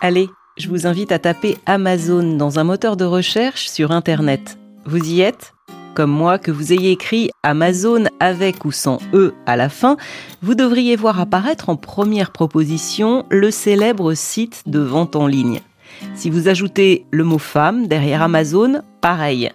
Allez, 0.00 0.28
je 0.56 0.68
vous 0.68 0.86
invite 0.86 1.12
à 1.12 1.18
taper 1.18 1.58
Amazon 1.64 2.36
dans 2.36 2.58
un 2.58 2.64
moteur 2.64 2.96
de 2.96 3.04
recherche 3.04 3.68
sur 3.68 3.92
Internet. 3.92 4.58
Vous 4.84 4.98
y 4.98 5.20
êtes? 5.20 5.54
Comme 5.94 6.10
moi, 6.10 6.38
que 6.38 6.50
vous 6.50 6.72
ayez 6.72 6.90
écrit 6.90 7.30
Amazon 7.42 8.04
avec 8.18 8.64
ou 8.64 8.72
sans 8.72 8.98
E 9.12 9.34
à 9.46 9.56
la 9.56 9.68
fin, 9.68 9.96
vous 10.42 10.54
devriez 10.54 10.96
voir 10.96 11.20
apparaître 11.20 11.68
en 11.68 11.76
première 11.76 12.32
proposition 12.32 13.26
le 13.30 13.50
célèbre 13.50 14.14
site 14.14 14.62
de 14.66 14.80
vente 14.80 15.16
en 15.16 15.26
ligne. 15.26 15.60
Si 16.14 16.30
vous 16.30 16.48
ajoutez 16.48 17.04
le 17.10 17.24
mot 17.24 17.38
femme 17.38 17.86
derrière 17.86 18.22
Amazon, 18.22 18.82
pareil. 19.02 19.52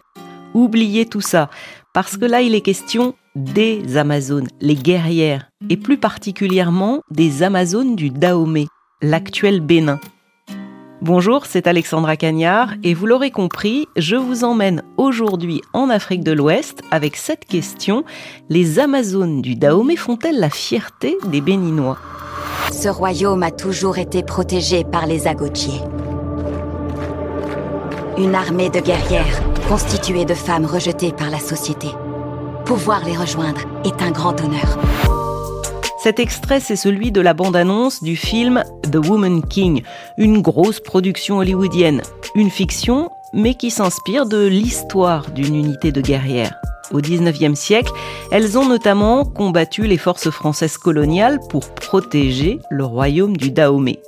Oubliez 0.53 1.05
tout 1.05 1.21
ça, 1.21 1.49
parce 1.93 2.17
que 2.17 2.25
là 2.25 2.41
il 2.41 2.55
est 2.55 2.61
question 2.61 3.15
des 3.35 3.97
Amazones, 3.97 4.47
les 4.61 4.75
guerrières, 4.75 5.49
et 5.69 5.77
plus 5.77 5.97
particulièrement 5.97 7.01
des 7.11 7.43
Amazones 7.43 7.95
du 7.95 8.09
Dahomey, 8.09 8.65
l'actuel 9.01 9.61
Bénin. 9.61 9.99
Bonjour, 11.01 11.45
c'est 11.45 11.67
Alexandra 11.67 12.17
Cagnard 12.17 12.73
et 12.83 12.95
vous 12.95 13.05
l'aurez 13.05 13.29
compris, 13.29 13.87
je 13.95 14.15
vous 14.15 14.43
emmène 14.43 14.81
aujourd'hui 14.97 15.61
en 15.73 15.91
Afrique 15.91 16.23
de 16.23 16.31
l'Ouest 16.31 16.81
avec 16.89 17.15
cette 17.15 17.45
question 17.45 18.03
les 18.49 18.79
Amazones 18.79 19.43
du 19.43 19.55
Dahomey 19.55 19.95
font-elles 19.95 20.39
la 20.39 20.49
fierté 20.49 21.15
des 21.27 21.41
Béninois? 21.41 21.99
Ce 22.73 22.89
royaume 22.89 23.43
a 23.43 23.51
toujours 23.51 23.99
été 23.99 24.23
protégé 24.23 24.83
par 24.83 25.05
les 25.05 25.27
Agotiers. 25.27 25.81
Une 28.19 28.33
armée 28.33 28.71
de 28.71 28.79
guerrières 28.79 29.43
constituée 29.69 30.25
de 30.25 30.33
femmes 30.33 30.65
rejetées 30.65 31.11
par 31.11 31.29
la 31.29 31.37
société. 31.37 31.87
Pouvoir 32.65 33.05
les 33.05 33.15
rejoindre 33.15 33.61
est 33.85 34.01
un 34.01 34.09
grand 34.09 34.41
honneur. 34.41 34.79
Cet 36.01 36.19
extrait, 36.19 36.59
c'est 36.59 36.75
celui 36.75 37.11
de 37.11 37.21
la 37.21 37.35
bande-annonce 37.35 38.01
du 38.01 38.15
film 38.15 38.63
The 38.91 39.07
Woman 39.07 39.43
King, 39.43 39.83
une 40.17 40.41
grosse 40.41 40.79
production 40.79 41.37
hollywoodienne, 41.37 42.01
une 42.33 42.49
fiction, 42.49 43.11
mais 43.33 43.53
qui 43.53 43.69
s'inspire 43.69 44.25
de 44.25 44.47
l'histoire 44.47 45.29
d'une 45.29 45.55
unité 45.55 45.91
de 45.91 46.01
guerrières. 46.01 46.55
Au 46.91 47.01
XIXe 47.01 47.59
siècle, 47.59 47.91
elles 48.31 48.57
ont 48.57 48.67
notamment 48.67 49.25
combattu 49.25 49.85
les 49.85 49.97
forces 49.97 50.31
françaises 50.31 50.77
coloniales 50.77 51.39
pour 51.49 51.69
protéger 51.69 52.61
le 52.71 52.83
royaume 52.83 53.37
du 53.37 53.51
Dahomey. 53.51 53.99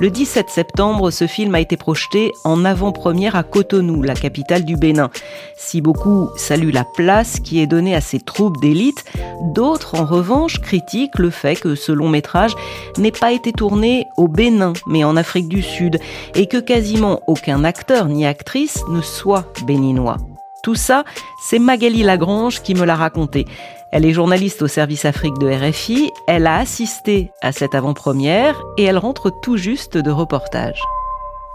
Le 0.00 0.08
17 0.08 0.48
septembre, 0.48 1.10
ce 1.10 1.26
film 1.26 1.54
a 1.54 1.60
été 1.60 1.76
projeté 1.76 2.32
en 2.42 2.64
avant-première 2.64 3.36
à 3.36 3.42
Cotonou, 3.42 4.00
la 4.02 4.14
capitale 4.14 4.64
du 4.64 4.76
Bénin. 4.76 5.10
Si 5.58 5.82
beaucoup 5.82 6.30
saluent 6.36 6.72
la 6.72 6.86
place 6.86 7.38
qui 7.38 7.60
est 7.60 7.66
donnée 7.66 7.94
à 7.94 8.00
ces 8.00 8.18
troupes 8.18 8.58
d'élite, 8.62 9.04
d'autres 9.42 10.00
en 10.00 10.06
revanche 10.06 10.58
critiquent 10.58 11.18
le 11.18 11.28
fait 11.28 11.56
que 11.56 11.74
ce 11.74 11.92
long 11.92 12.08
métrage 12.08 12.54
n'ait 12.96 13.12
pas 13.12 13.32
été 13.32 13.52
tourné 13.52 14.06
au 14.16 14.26
Bénin, 14.26 14.72
mais 14.86 15.04
en 15.04 15.18
Afrique 15.18 15.48
du 15.48 15.60
Sud, 15.60 15.98
et 16.34 16.46
que 16.46 16.56
quasiment 16.56 17.20
aucun 17.26 17.62
acteur 17.62 18.06
ni 18.06 18.24
actrice 18.24 18.82
ne 18.88 19.02
soit 19.02 19.52
béninois. 19.66 20.16
Tout 20.62 20.74
ça, 20.74 21.04
c'est 21.40 21.58
Magali 21.58 22.02
Lagrange 22.02 22.62
qui 22.62 22.74
me 22.74 22.84
l'a 22.84 22.96
raconté. 22.96 23.46
Elle 23.92 24.04
est 24.04 24.12
journaliste 24.12 24.60
au 24.62 24.68
service 24.68 25.04
Afrique 25.04 25.38
de 25.38 25.48
RFI, 25.48 26.10
elle 26.28 26.46
a 26.46 26.58
assisté 26.58 27.30
à 27.40 27.50
cette 27.52 27.74
avant-première 27.74 28.60
et 28.76 28.84
elle 28.84 28.98
rentre 28.98 29.32
tout 29.42 29.56
juste 29.56 29.96
de 29.96 30.10
reportage. 30.10 30.80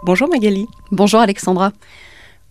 Bonjour 0.04 0.28
Magali. 0.28 0.66
Bonjour 0.92 1.20
Alexandra. 1.20 1.72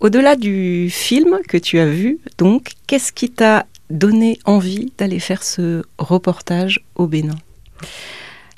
Au-delà 0.00 0.36
du 0.36 0.90
film 0.90 1.38
que 1.48 1.56
tu 1.56 1.78
as 1.78 1.86
vu, 1.86 2.18
donc, 2.38 2.70
qu'est-ce 2.86 3.12
qui 3.12 3.30
t'a 3.30 3.66
donné 3.90 4.38
envie 4.44 4.92
d'aller 4.96 5.18
faire 5.18 5.42
ce 5.42 5.82
reportage 5.98 6.84
au 6.94 7.06
Bénin? 7.06 7.36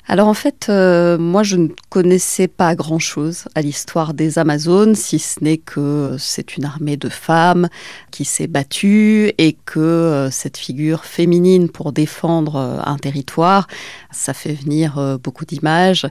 Alors 0.09 0.29
en 0.29 0.33
fait, 0.33 0.67
euh, 0.69 1.17
moi 1.17 1.43
je 1.43 1.57
ne 1.57 1.67
connaissais 1.89 2.47
pas 2.47 2.75
grand-chose 2.75 3.45
à 3.55 3.61
l'histoire 3.61 4.13
des 4.13 4.39
Amazones, 4.39 4.95
si 4.95 5.19
ce 5.19 5.43
n'est 5.43 5.57
que 5.57 6.15
c'est 6.17 6.55
une 6.55 6.63
armée 6.63 6.95
de 6.95 7.09
femmes 7.09 7.67
qui 8.09 8.23
s'est 8.23 8.47
battue 8.47 9.33
et 9.37 9.57
que 9.65 9.79
euh, 9.79 10.31
cette 10.31 10.55
figure 10.55 11.03
féminine 11.03 11.67
pour 11.67 11.91
défendre 11.91 12.55
euh, 12.55 12.79
un 12.85 12.97
territoire, 12.97 13.67
ça 14.11 14.33
fait 14.33 14.53
venir 14.53 15.19
beaucoup 15.21 15.43
d'images. 15.45 16.07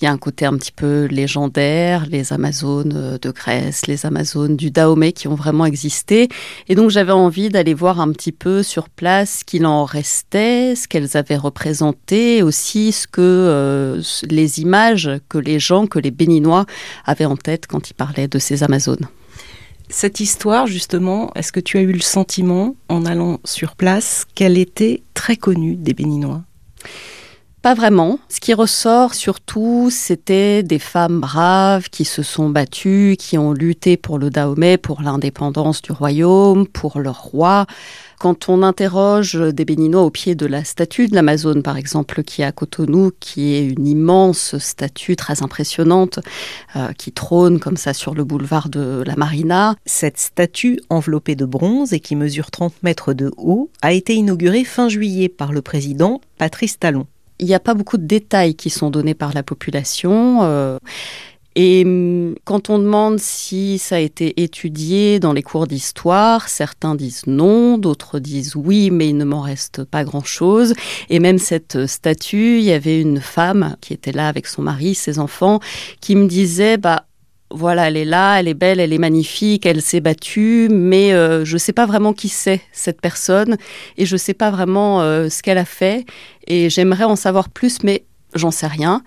Il 0.00 0.06
y 0.06 0.08
a 0.08 0.12
un 0.12 0.18
côté 0.18 0.46
un 0.46 0.56
petit 0.56 0.72
peu 0.72 1.04
légendaire, 1.04 2.06
les 2.06 2.32
Amazones 2.32 3.18
de 3.20 3.30
Grèce, 3.30 3.86
les 3.86 4.06
Amazones 4.06 4.56
du 4.56 4.70
Dahomey 4.70 5.12
qui 5.12 5.28
ont 5.28 5.34
vraiment 5.34 5.66
existé. 5.66 6.28
Et 6.68 6.74
donc 6.74 6.88
j'avais 6.88 7.12
envie 7.12 7.50
d'aller 7.50 7.74
voir 7.74 8.00
un 8.00 8.10
petit 8.12 8.32
peu 8.32 8.62
sur 8.62 8.88
place 8.88 9.40
ce 9.40 9.44
qu'il 9.44 9.66
en 9.66 9.84
restait, 9.84 10.74
ce 10.74 10.88
qu'elles 10.88 11.18
avaient 11.18 11.36
représenté, 11.36 12.42
aussi 12.42 12.92
ce 12.92 13.06
que 13.06 13.20
euh, 13.20 14.02
les 14.28 14.60
images 14.60 15.10
que 15.28 15.36
les 15.36 15.58
gens, 15.58 15.86
que 15.86 15.98
les 15.98 16.10
Béninois 16.10 16.64
avaient 17.04 17.26
en 17.26 17.36
tête 17.36 17.66
quand 17.66 17.90
ils 17.90 17.94
parlaient 17.94 18.28
de 18.28 18.38
ces 18.38 18.62
Amazones. 18.62 19.06
Cette 19.90 20.20
histoire, 20.20 20.66
justement, 20.66 21.32
est-ce 21.34 21.52
que 21.52 21.60
tu 21.60 21.76
as 21.76 21.82
eu 21.82 21.92
le 21.92 22.00
sentiment, 22.00 22.76
en 22.88 23.04
allant 23.04 23.40
sur 23.44 23.74
place, 23.74 24.24
qu'elle 24.34 24.56
était 24.56 25.02
très 25.14 25.36
connue 25.36 25.74
des 25.74 25.94
Béninois? 25.94 26.42
Pas 27.62 27.74
vraiment. 27.74 28.18
Ce 28.28 28.40
qui 28.40 28.54
ressort 28.54 29.14
surtout, 29.14 29.88
c'était 29.90 30.62
des 30.62 30.78
femmes 30.78 31.20
braves 31.20 31.90
qui 31.90 32.04
se 32.04 32.22
sont 32.22 32.48
battues, 32.48 33.16
qui 33.18 33.36
ont 33.36 33.52
lutté 33.52 33.96
pour 33.96 34.18
le 34.18 34.30
Dahomey, 34.30 34.78
pour 34.78 35.02
l'indépendance 35.02 35.82
du 35.82 35.92
royaume, 35.92 36.66
pour 36.66 37.00
leur 37.00 37.20
roi. 37.22 37.66
Quand 38.18 38.48
on 38.48 38.62
interroge 38.62 39.34
des 39.34 39.64
Béninois 39.64 40.02
au 40.02 40.10
pied 40.10 40.34
de 40.34 40.46
la 40.46 40.62
statue 40.64 41.08
de 41.08 41.14
l'Amazone, 41.14 41.62
par 41.62 41.76
exemple, 41.76 42.22
qui 42.22 42.42
est 42.42 42.44
à 42.44 42.52
Cotonou, 42.52 43.12
qui 43.18 43.54
est 43.54 43.64
une 43.64 43.86
immense 43.86 44.58
statue 44.58 45.16
très 45.16 45.42
impressionnante, 45.42 46.18
euh, 46.76 46.92
qui 46.98 47.12
trône 47.12 47.58
comme 47.60 47.78
ça 47.78 47.94
sur 47.94 48.14
le 48.14 48.24
boulevard 48.24 48.68
de 48.68 49.02
la 49.06 49.16
Marina. 49.16 49.74
Cette 49.86 50.18
statue 50.18 50.80
enveloppée 50.90 51.34
de 51.34 51.46
bronze 51.46 51.92
et 51.92 52.00
qui 52.00 52.16
mesure 52.16 52.50
30 52.50 52.82
mètres 52.82 53.14
de 53.14 53.32
haut 53.36 53.70
a 53.80 53.92
été 53.92 54.14
inaugurée 54.14 54.64
fin 54.64 54.88
juillet 54.88 55.28
par 55.28 55.52
le 55.52 55.62
président 55.62 56.20
Patrice 56.38 56.78
Talon 56.78 57.06
il 57.40 57.46
n'y 57.46 57.54
a 57.54 57.60
pas 57.60 57.74
beaucoup 57.74 57.96
de 57.96 58.06
détails 58.06 58.54
qui 58.54 58.70
sont 58.70 58.90
donnés 58.90 59.14
par 59.14 59.32
la 59.32 59.42
population. 59.42 60.40
Euh, 60.42 60.78
et 61.56 61.82
hum, 61.84 62.36
quand 62.44 62.70
on 62.70 62.78
demande 62.78 63.18
si 63.18 63.78
ça 63.78 63.96
a 63.96 63.98
été 63.98 64.40
étudié 64.42 65.18
dans 65.18 65.32
les 65.32 65.42
cours 65.42 65.66
d'histoire, 65.66 66.48
certains 66.48 66.94
disent 66.94 67.26
non, 67.26 67.78
d'autres 67.78 68.18
disent 68.18 68.54
oui, 68.54 68.90
mais 68.90 69.08
il 69.08 69.16
ne 69.16 69.24
m'en 69.24 69.40
reste 69.40 69.84
pas 69.84 70.04
grand-chose. 70.04 70.74
Et 71.08 71.18
même 71.18 71.38
cette 71.38 71.86
statue, 71.86 72.58
il 72.58 72.64
y 72.64 72.72
avait 72.72 73.00
une 73.00 73.20
femme 73.20 73.76
qui 73.80 73.92
était 73.94 74.12
là 74.12 74.28
avec 74.28 74.46
son 74.46 74.62
mari, 74.62 74.94
ses 74.94 75.18
enfants, 75.18 75.60
qui 76.00 76.14
me 76.14 76.28
disait, 76.28 76.76
bah, 76.76 77.06
voilà, 77.50 77.88
elle 77.88 77.96
est 77.96 78.04
là, 78.04 78.38
elle 78.38 78.48
est 78.48 78.54
belle, 78.54 78.80
elle 78.80 78.92
est 78.92 78.98
magnifique, 78.98 79.66
elle 79.66 79.82
s'est 79.82 80.00
battue, 80.00 80.68
mais 80.70 81.12
euh, 81.12 81.44
je 81.44 81.54
ne 81.54 81.58
sais 81.58 81.72
pas 81.72 81.86
vraiment 81.86 82.12
qui 82.12 82.28
c'est 82.28 82.60
cette 82.72 83.00
personne 83.00 83.56
et 83.96 84.06
je 84.06 84.14
ne 84.14 84.18
sais 84.18 84.34
pas 84.34 84.50
vraiment 84.50 85.00
euh, 85.00 85.28
ce 85.28 85.42
qu'elle 85.42 85.58
a 85.58 85.64
fait 85.64 86.06
et 86.46 86.70
j'aimerais 86.70 87.04
en 87.04 87.16
savoir 87.16 87.48
plus, 87.48 87.82
mais 87.82 88.04
j'en 88.34 88.50
sais 88.50 88.66
rien. 88.66 89.02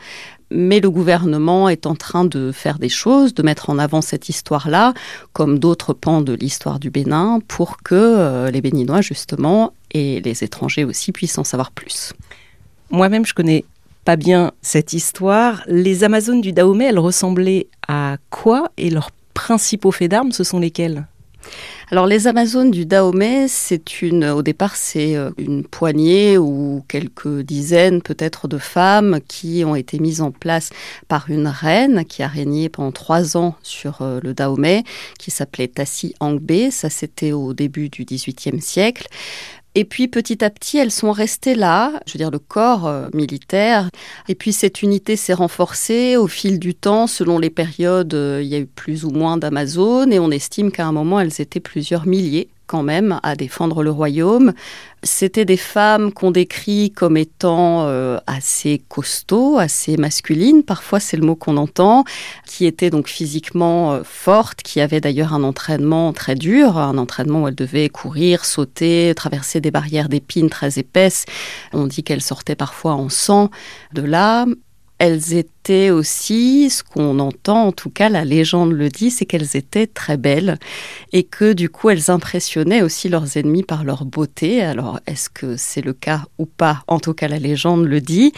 Mais 0.52 0.80
le 0.80 0.92
gouvernement 0.92 1.68
est 1.68 1.88
en 1.88 1.96
train 1.96 2.26
de 2.26 2.52
faire 2.52 2.78
des 2.78 2.90
choses, 2.90 3.34
de 3.34 3.42
mettre 3.42 3.72
en 3.72 3.80
avant 3.80 4.02
cette 4.02 4.30
histoire-là, 4.30 4.94
comme 5.32 5.58
d'autres 5.58 5.94
pans 5.94 6.22
de 6.22 6.34
l'histoire 6.34 6.80
du 6.80 6.92
Bénin, 6.92 7.40
pour 7.48 7.78
que 7.82 7.96
euh, 7.96 8.52
les 8.52 8.62
Béninois, 8.62 9.02
justement, 9.02 9.74
et 9.92 10.22
les 10.22 10.44
étrangers 10.44 10.84
aussi, 10.84 11.12
puissent 11.12 11.40
en 11.40 11.44
savoir 11.44 11.72
plus. 11.72 12.14
Moi-même, 12.92 13.26
je 13.26 13.34
connais 13.34 13.66
pas 14.04 14.16
bien 14.16 14.52
cette 14.62 14.94
histoire. 14.94 15.64
Les 15.68 16.04
Amazones 16.04 16.42
du 16.42 16.52
Dahomey, 16.52 16.86
elles 16.86 17.00
ressemblaient 17.00 17.68
à 17.88 18.18
quoi 18.30 18.72
Et 18.78 18.90
leurs 18.90 19.12
principaux 19.34 19.92
faits 19.92 20.12
d'armes, 20.12 20.32
ce 20.32 20.44
sont 20.44 20.60
lesquels? 20.60 21.08
Alors 21.92 22.08
les 22.08 22.28
Amazones 22.28 22.72
du 22.72 22.86
Dahomey, 22.86 23.48
c'est 23.48 24.02
une, 24.02 24.26
au 24.26 24.42
départ, 24.42 24.76
c'est 24.76 25.16
euh, 25.16 25.32
une 25.38 25.64
poignée 25.64 26.38
ou 26.38 26.84
quelques 26.88 27.42
dizaines 27.42 28.02
peut-être 28.02 28.48
de 28.48 28.58
femmes 28.58 29.20
qui 29.28 29.64
ont 29.66 29.76
été 29.76 30.00
mises 30.00 30.22
en 30.22 30.32
place 30.32 30.70
par 31.08 31.30
une 31.30 31.48
reine 31.48 32.06
qui 32.06 32.24
a 32.24 32.28
régné 32.28 32.70
pendant 32.70 32.92
trois 32.92 33.38
ans 33.38 33.56
sur 33.62 34.02
euh, 34.02 34.20
le 34.24 34.34
Dahomey, 34.34 34.84
qui 35.20 35.30
s'appelait 35.30 35.68
Tassi 35.68 36.16
Angbe. 36.20 36.72
Ça, 36.72 36.90
c'était 36.90 37.34
au 37.34 37.54
début 37.54 37.90
du 37.90 38.06
XVIIIe 38.06 38.62
siècle. 38.62 39.08
Et 39.76 39.86
puis 39.86 40.08
petit 40.08 40.44
à 40.44 40.50
petit, 40.52 40.78
elles 40.78 40.92
sont 40.92 41.12
restées 41.12 41.56
là, 41.56 42.00
je 42.06 42.14
veux 42.14 42.20
dire 42.20 42.30
le 42.30 42.40
corps 42.40 42.86
euh, 42.88 43.08
militaire. 43.14 43.90
Et 44.28 44.36
puis 44.36 44.54
cette 44.54 44.84
unité 44.84 45.16
s'est 45.16 45.34
renforcée 45.34 46.16
au 46.16 46.28
fil 46.28 46.60
du 46.60 46.76
temps, 46.76 47.08
selon 47.08 47.40
les 47.40 47.50
périodes, 47.50 48.14
euh, 48.14 48.42
il 48.44 48.50
y 48.50 48.56
a 48.56 48.60
eu 48.60 48.68
plus 48.68 49.04
ou 49.04 49.10
moins 49.10 49.38
d'Amazones, 49.38 50.14
et 50.14 50.20
on 50.20 50.30
estime 50.30 50.72
qu'à 50.72 50.86
un 50.86 50.92
moment, 50.92 51.20
elles 51.20 51.42
étaient 51.42 51.60
plusieurs 51.60 52.06
milliers 52.06 52.50
quand 52.68 52.84
même 52.84 53.20
à 53.24 53.36
défendre 53.36 53.84
le 53.84 53.92
royaume. 53.92 54.54
C'était 55.04 55.44
des 55.44 55.58
femmes 55.58 56.14
qu'on 56.14 56.32
décrit 56.32 56.92
comme 56.92 57.18
étant 57.18 57.86
euh, 57.88 58.20
assez 58.26 58.82
costauds, 58.88 59.58
assez 59.58 59.98
masculines, 59.98 60.64
parfois 60.64 61.00
c'est 61.02 61.18
le 61.18 61.26
mot 61.26 61.36
qu'on 61.36 61.58
entend, 61.58 62.06
qui 62.48 62.66
étaient 62.66 62.90
donc 62.90 63.08
physiquement 63.08 63.94
euh, 63.94 64.02
fortes, 64.04 64.62
qui 64.64 64.80
avaient 64.80 65.02
d'ailleurs 65.02 65.34
un 65.34 65.44
entraînement 65.44 66.14
très 66.14 66.36
dur, 66.36 66.78
un 66.78 66.98
entraînement 66.98 67.44
où 67.44 67.48
elles 67.50 67.56
devaient 67.56 67.90
courir, 67.90 68.46
sauter, 68.46 69.14
traverser 69.16 69.60
des 69.60 69.72
barrières 69.72 70.08
d'épines 70.08 70.50
très 70.50 70.80
épaisses. 70.80 71.26
On 71.74 71.88
dit 71.88 72.04
qu'elles 72.04 72.22
sortaient 72.22 72.56
parfois 72.56 72.94
en 72.94 73.10
sang 73.10 73.50
de 73.94 74.04
là 74.04 74.46
elles 75.00 75.34
étaient 75.34 75.90
aussi, 75.90 76.70
ce 76.70 76.84
qu'on 76.84 77.20
entend, 77.20 77.68
en 77.68 77.72
tout 77.72 77.90
cas 77.90 78.10
la 78.10 78.24
légende 78.26 78.72
le 78.72 78.90
dit, 78.90 79.12
c'est 79.12 79.26
qu'elles 79.26 79.58
étaient 79.58 79.88
très 79.88 80.18
belles 80.18 80.58
et 81.12 81.24
que 81.24 81.54
du 81.54 81.70
coup 81.70 81.90
elles 81.90 82.10
impressionnaient 82.10 82.82
aussi 82.82 83.10
leurs 83.10 83.38
ennemis 83.38 83.64
par 83.64 83.84
leur 83.84 84.06
beauté. 84.06 84.62
Alors 84.62 85.00
est-ce 85.08 85.30
que 85.30 85.58
c'est 85.58 85.82
le 85.82 85.94
cas 85.94 86.24
ou 86.38 86.46
pas? 86.46 86.84
En 86.88 87.00
tout 87.00 87.14
cas 87.14 87.28
la 87.28 87.40
légende 87.40 87.86
le 87.86 88.02
dit 88.02 88.34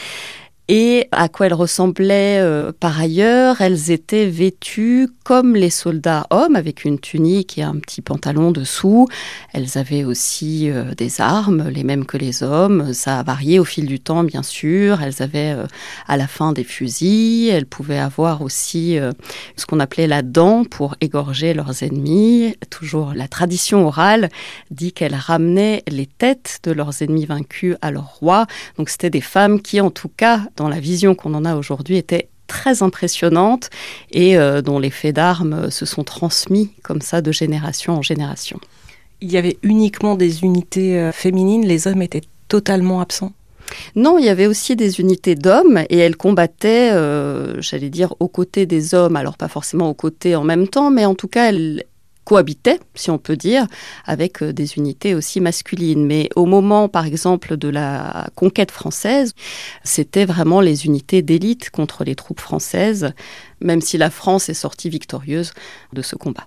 et 0.67 1.07
à 1.12 1.29
quoi 1.29 1.45
elles 1.45 1.53
ressemblaient 1.53 2.39
euh, 2.39 2.71
par 2.79 3.00
ailleurs. 3.00 3.62
Elles 3.62 3.91
étaient 3.91 4.25
vêtues 4.25 5.09
comme 5.23 5.56
les 5.56 5.69
soldats 5.69 6.25
hommes, 6.31 6.56
avec 6.56 6.85
une 6.85 7.00
tunique 7.00 7.57
et 7.57 7.63
un 7.63 7.75
petit 7.75 8.01
pantalon 8.01 8.51
dessous. 8.51 9.07
Elles 9.53 9.77
avaient 9.77 10.03
aussi 10.03 10.69
euh, 10.69 10.95
des 10.95 11.21
armes, 11.21 11.69
les 11.69 11.83
mêmes 11.83 12.06
que 12.06 12.17
les 12.17 12.41
hommes. 12.41 12.94
Ça 12.94 13.19
a 13.19 13.23
varié 13.23 13.59
au 13.59 13.65
fil 13.65 13.85
du 13.85 14.00
temps, 14.00 14.23
bien 14.23 14.44
sûr. 14.44 15.01
Elles 15.01 15.21
avaient 15.21 15.53
euh, 15.56 15.67
à 16.07 16.17
la 16.17 16.27
fin 16.27 16.51
des 16.51 16.63
fusils. 16.63 17.50
Elles 17.50 17.68
pouvaient 17.68 18.00
avoir 18.00 18.41
aussi 18.41 18.97
ce 19.56 19.65
qu'on 19.65 19.79
appelait 19.79 20.07
la 20.07 20.21
dent 20.21 20.63
pour 20.63 20.95
égorger 21.01 21.53
leurs 21.53 21.83
ennemis. 21.83 22.56
Toujours 22.69 23.13
la 23.13 23.27
tradition 23.27 23.85
orale 23.88 24.29
dit 24.71 24.94
qu'elles 24.94 25.15
ramenaient 25.15 25.83
les 25.88 26.06
têtes 26.06 26.59
de 26.63 26.71
leurs 26.71 27.01
ennemis 27.01 27.25
vaincus 27.25 27.75
à 27.81 27.91
leur 27.91 28.15
roi. 28.15 28.47
Donc 28.77 28.89
c'était 28.89 29.09
des 29.09 29.21
femmes 29.21 29.61
qui, 29.61 29.81
en 29.81 29.91
tout 29.91 30.09
cas, 30.09 30.41
dans 30.56 30.69
la 30.69 30.80
vision 30.80 31.16
qu'on 31.16 31.34
en 31.34 31.46
a 31.46 31.56
aujourd'hui, 31.56 31.98
était 31.98 32.30
très 32.48 32.84
impressionnante 32.84 33.69
et 34.12 34.38
euh, 34.38 34.62
dont 34.62 34.80
les 34.80 34.92
faits 34.92 35.16
d'armes 35.16 35.72
se 35.72 35.86
sont 35.86 36.04
transmis 36.04 36.72
comme 36.84 37.02
ça 37.02 37.22
de 37.22 37.31
génération 37.31 37.94
en 37.94 38.02
génération. 38.02 38.60
Il 39.22 39.31
y 39.31 39.38
avait 39.38 39.57
uniquement 39.63 40.16
des 40.16 40.44
unités 40.44 41.00
euh, 41.00 41.12
féminines, 41.12 41.66
les 41.66 41.88
hommes 41.88 42.02
étaient 42.02 42.22
totalement 42.48 43.02
absents? 43.02 43.34
Non, 43.96 44.19
il 44.19 44.25
y 44.25 44.30
avait 44.30 44.46
aussi 44.46 44.75
des 44.75 45.00
unités 45.00 45.34
d'hommes 45.34 45.84
et 45.90 45.98
elles 45.98 46.16
combattaient, 46.16 46.92
euh, 46.92 47.60
j'allais 47.62 47.90
dire, 47.90 48.13
aux 48.19 48.28
côtés 48.28 48.68
des 48.68 48.94
hommes. 48.94 49.16
Alors 49.16 49.38
pas 49.38 49.48
forcément 49.48 49.90
aux 49.90 49.96
côtés 49.96 50.36
en 50.36 50.44
même 50.44 50.68
temps, 50.68 50.92
mais 50.92 51.06
en 51.06 51.16
tout 51.16 51.28
cas, 51.28 51.50
elles, 51.50 51.84
cohabitaient, 52.25 52.80
si 52.95 53.12
on 53.12 53.18
peut 53.18 53.38
dire, 53.38 53.68
avec 54.06 54.44
euh, 54.44 54.51
des 54.51 54.77
unités 54.77 55.16
aussi 55.16 55.39
masculines. 55.39 56.06
Mais 56.06 56.30
au 56.36 56.45
moment, 56.45 56.89
par 56.89 57.06
exemple, 57.06 57.56
de 57.56 57.69
la 57.69 58.27
conquête 58.36 58.72
française, 58.72 59.33
c'était 59.83 60.25
vraiment 60.25 60.60
les 60.60 60.86
unités 60.86 61.22
d'élite 61.22 61.69
contre 61.69 62.04
les 62.04 62.16
troupes 62.16 62.42
françaises, 62.42 63.13
même 63.62 63.81
si 63.81 63.98
la 63.98 64.10
France 64.10 64.50
est 64.50 64.54
sortie 64.54 64.89
victorieuse 64.89 65.54
de 65.94 66.01
ce 66.01 66.16
combat. 66.16 66.45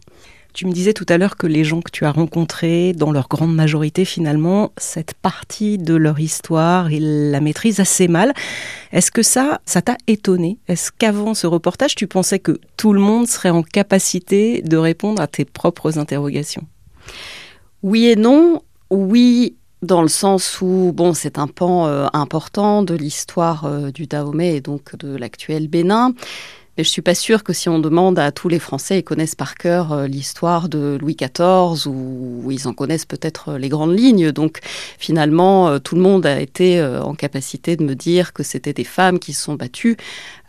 Tu 0.58 0.66
me 0.66 0.72
disais 0.72 0.92
tout 0.92 1.06
à 1.08 1.18
l'heure 1.18 1.36
que 1.36 1.46
les 1.46 1.62
gens 1.62 1.80
que 1.80 1.90
tu 1.92 2.04
as 2.04 2.10
rencontrés, 2.10 2.92
dans 2.92 3.12
leur 3.12 3.28
grande 3.28 3.54
majorité 3.54 4.04
finalement, 4.04 4.72
cette 4.76 5.14
partie 5.14 5.78
de 5.78 5.94
leur 5.94 6.18
histoire, 6.18 6.90
ils 6.90 7.30
la 7.30 7.40
maîtrisent 7.40 7.78
assez 7.78 8.08
mal. 8.08 8.34
Est-ce 8.90 9.12
que 9.12 9.22
ça, 9.22 9.60
ça 9.66 9.82
t'a 9.82 9.96
étonné? 10.08 10.58
Est-ce 10.66 10.90
qu'avant 10.90 11.34
ce 11.34 11.46
reportage, 11.46 11.94
tu 11.94 12.08
pensais 12.08 12.40
que 12.40 12.58
tout 12.76 12.92
le 12.92 12.98
monde 12.98 13.28
serait 13.28 13.50
en 13.50 13.62
capacité 13.62 14.60
de 14.62 14.76
répondre 14.76 15.22
à 15.22 15.28
tes 15.28 15.44
propres 15.44 15.96
interrogations? 15.96 16.66
Oui 17.84 18.06
et 18.06 18.16
non. 18.16 18.60
Oui, 18.90 19.54
dans 19.82 20.02
le 20.02 20.08
sens 20.08 20.60
où 20.60 20.90
bon, 20.92 21.14
c'est 21.14 21.38
un 21.38 21.46
pan 21.46 21.86
euh, 21.86 22.08
important 22.14 22.82
de 22.82 22.94
l'histoire 22.94 23.64
euh, 23.64 23.92
du 23.92 24.08
Dahomey 24.08 24.56
et 24.56 24.60
donc 24.60 24.96
de 24.96 25.16
l'actuel 25.16 25.68
Bénin. 25.68 26.14
Je 26.78 26.84
suis 26.84 27.02
pas 27.02 27.16
sûre 27.16 27.42
que 27.42 27.52
si 27.52 27.68
on 27.68 27.80
demande 27.80 28.20
à 28.20 28.30
tous 28.30 28.48
les 28.48 28.60
Français, 28.60 29.00
ils 29.00 29.02
connaissent 29.02 29.34
par 29.34 29.56
cœur 29.56 29.92
euh, 29.92 30.06
l'histoire 30.06 30.68
de 30.68 30.96
Louis 31.00 31.16
XIV 31.16 31.88
ou, 31.88 32.52
ils 32.52 32.68
en 32.68 32.72
connaissent 32.72 33.04
peut-être 33.04 33.48
euh, 33.48 33.58
les 33.58 33.68
grandes 33.68 33.98
lignes. 33.98 34.30
Donc 34.30 34.60
finalement, 34.96 35.70
euh, 35.70 35.78
tout 35.80 35.96
le 35.96 36.00
monde 36.00 36.24
a 36.24 36.38
été 36.38 36.80
en 36.80 37.16
capacité 37.16 37.74
de 37.74 37.82
me 37.82 37.96
dire 37.96 38.32
que 38.32 38.44
c'était 38.44 38.72
des 38.72 38.84
femmes 38.84 39.18
qui 39.18 39.32
se 39.32 39.42
sont 39.42 39.54
battues 39.54 39.96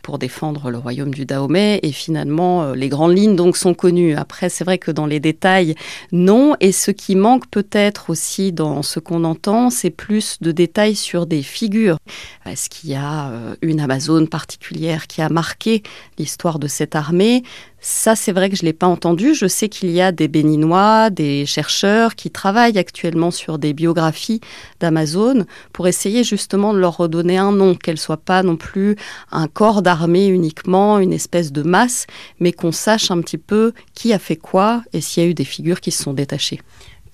pour 0.02 0.18
défendre 0.18 0.70
le 0.70 0.78
royaume 0.78 1.12
du 1.12 1.26
Dahomey. 1.26 1.80
Et 1.82 1.92
finalement, 1.92 2.62
euh, 2.62 2.74
les 2.74 2.88
grandes 2.88 3.16
lignes 3.16 3.36
donc 3.36 3.56
sont 3.56 3.74
connues. 3.74 4.14
Après, 4.14 4.48
c'est 4.48 4.64
vrai 4.64 4.78
que 4.78 4.90
dans 4.90 5.06
les 5.06 5.20
détails, 5.20 5.74
non. 6.12 6.54
Et 6.60 6.72
ce 6.72 6.90
qui 6.90 7.16
manque 7.16 7.48
peut-être 7.50 8.10
aussi 8.10 8.52
dans 8.52 8.82
ce 8.82 9.00
qu'on 9.00 9.24
entend, 9.24 9.70
c'est 9.70 9.90
plus 9.90 10.38
de 10.40 10.52
détails 10.52 10.96
sur 10.96 11.26
des 11.26 11.42
figures. 11.42 11.98
Est-ce 12.46 12.68
qu'il 12.68 12.90
y 12.90 12.94
a 12.94 13.30
euh, 13.30 13.54
une 13.62 13.80
Amazone 13.80 14.28
particulière 14.28 15.06
qui 15.06 15.22
a 15.22 15.28
marqué 15.28 15.82
l'histoire 16.18 16.58
de 16.58 16.66
cette 16.66 16.96
armée? 16.96 17.42
Ça, 17.80 18.14
c'est 18.14 18.32
vrai 18.32 18.50
que 18.50 18.56
je 18.56 18.62
ne 18.62 18.66
l'ai 18.66 18.72
pas 18.74 18.86
entendu. 18.86 19.34
Je 19.34 19.46
sais 19.46 19.68
qu'il 19.68 19.90
y 19.90 20.02
a 20.02 20.12
des 20.12 20.28
Béninois, 20.28 21.08
des 21.10 21.46
chercheurs 21.46 22.14
qui 22.14 22.30
travaillent 22.30 22.78
actuellement 22.78 23.30
sur 23.30 23.58
des 23.58 23.72
biographies 23.72 24.40
d'Amazon 24.80 25.46
pour 25.72 25.88
essayer 25.88 26.22
justement 26.22 26.74
de 26.74 26.78
leur 26.78 26.98
redonner 26.98 27.38
un 27.38 27.52
nom, 27.52 27.74
qu'elle 27.74 27.98
soit 27.98 28.18
pas 28.18 28.42
non 28.42 28.56
plus 28.56 28.96
un 29.32 29.48
corps 29.48 29.80
d'armée 29.80 30.26
uniquement, 30.26 30.98
une 30.98 31.12
espèce 31.12 31.52
de 31.52 31.62
masse, 31.62 32.06
mais 32.38 32.52
qu'on 32.52 32.72
sache 32.72 33.10
un 33.10 33.20
petit 33.22 33.38
peu 33.38 33.72
qui 33.94 34.12
a 34.12 34.18
fait 34.18 34.36
quoi 34.36 34.82
et 34.92 35.00
s'il 35.00 35.22
y 35.22 35.26
a 35.26 35.30
eu 35.30 35.34
des 35.34 35.44
figures 35.44 35.80
qui 35.80 35.90
se 35.90 36.02
sont 36.02 36.12
détachées. 36.12 36.60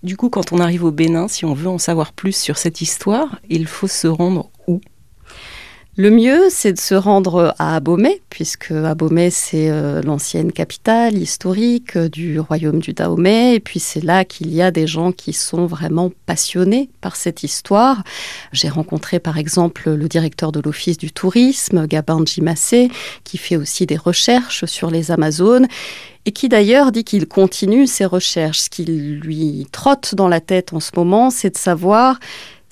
Du 0.03 0.17
coup, 0.17 0.31
quand 0.31 0.53
on 0.53 0.59
arrive 0.59 0.85
au 0.85 0.91
Bénin, 0.91 1.29
si 1.29 1.45
on 1.45 1.55
veut 1.55 1.69
en 1.69 1.79
savoir 1.79 2.12
plus 2.12 2.37
sur 2.37 2.59
cette 2.59 2.81
histoire, 2.81 3.41
il 3.49 3.67
faut 3.67 3.89
se 3.89 4.07
rendre 4.07 4.51
où? 4.67 4.81
Le 5.99 6.11
mieux, 6.11 6.49
c'est 6.51 6.75
de 6.75 6.79
se 6.79 6.95
rendre 6.95 7.55
à 7.59 7.77
Abomey, 7.77 8.21
puisque 8.29 8.71
Abomey, 8.71 9.31
c'est 9.31 9.71
euh, 9.71 10.03
l'ancienne 10.03 10.53
capitale 10.53 11.17
historique 11.17 11.97
euh, 11.97 12.11
du 12.11 12.39
royaume 12.39 12.81
du 12.81 12.93
Dahomey. 12.93 13.55
Et 13.55 13.61
puis, 13.61 13.81
c'est 13.81 14.05
là 14.05 14.27
qu'il 14.27 14.55
y 14.55 14.61
a 14.61 14.71
des 14.71 14.87
gens 14.87 15.11
qui 15.11 15.33
sont 15.33 15.65
vraiment 15.65 16.13
passionnés 16.27 16.91
par 17.01 17.17
cette 17.17 17.43
histoire. 17.43 18.05
J'ai 18.53 18.69
rencontré, 18.69 19.21
par 19.21 19.39
exemple, 19.39 19.89
le 19.89 20.07
directeur 20.07 20.53
de 20.53 20.61
l'Office 20.61 20.99
du 20.99 21.13
tourisme, 21.13 21.87
Gabin 21.87 22.23
Jimassé, 22.27 22.91
qui 23.25 23.39
fait 23.39 23.57
aussi 23.57 23.87
des 23.87 23.97
recherches 23.97 24.67
sur 24.67 24.91
les 24.91 25.11
Amazones 25.11 25.67
et 26.27 26.33
qui 26.33 26.49
d'ailleurs 26.51 26.93
dit 26.93 27.05
qu'il 27.05 27.27
continue 27.27 27.87
ses 27.87 28.05
recherches. 28.05 28.63
Ce 28.63 28.69
qui 28.69 28.85
lui 28.85 29.67
trotte 29.73 30.15
dans 30.15 30.29
la 30.29 30.41
tête 30.41 30.75
en 30.75 30.81
ce 30.81 30.91
moment, 30.95 31.31
c'est 31.31 31.51
de 31.51 31.59
savoir 31.59 32.19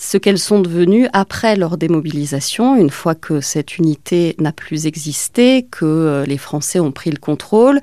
ce 0.04 0.18
qu'elles 0.18 0.38
sont 0.38 0.60
devenues 0.60 1.08
après 1.14 1.56
leur 1.56 1.78
démobilisation, 1.78 2.76
une 2.76 2.90
fois 2.90 3.14
que 3.14 3.40
cette 3.40 3.78
unité 3.78 4.34
n'a 4.38 4.52
plus 4.52 4.86
existé, 4.86 5.66
que 5.70 5.86
euh, 5.86 6.26
les 6.26 6.36
Français 6.36 6.78
ont 6.78 6.92
pris 6.92 7.10
le 7.10 7.16
contrôle. 7.16 7.80